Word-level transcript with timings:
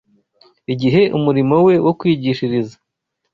Igihe 0.73 1.01
umurimo 1.17 1.55
we 1.65 1.73
wo 1.85 1.93
kwigishiriza 1.99 2.75